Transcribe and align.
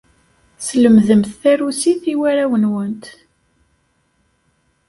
Teslemdemt 0.57 1.29
tarusit 1.41 2.03
i 2.13 2.15
warraw-nwent. 2.19 3.05